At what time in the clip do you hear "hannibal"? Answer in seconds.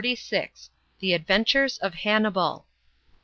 1.93-2.65